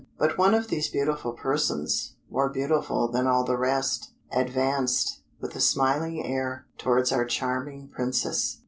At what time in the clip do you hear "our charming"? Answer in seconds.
7.11-7.87